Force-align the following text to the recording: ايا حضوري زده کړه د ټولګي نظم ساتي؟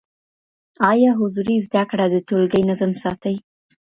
ايا 0.91 1.11
حضوري 1.19 1.55
زده 1.65 1.83
کړه 1.89 2.05
د 2.09 2.15
ټولګي 2.27 2.61
نظم 2.69 2.91
ساتي؟ 3.01 3.35